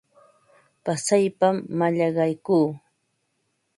[0.83, 2.67] Pasaypam mallaqaykuu.